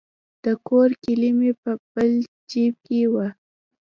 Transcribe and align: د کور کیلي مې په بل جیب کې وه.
د 0.43 0.45
کور 0.67 0.89
کیلي 1.03 1.31
مې 1.39 1.51
په 1.61 1.71
بل 1.93 2.11
جیب 2.49 2.73
کې 2.85 3.01
وه. 3.13 3.27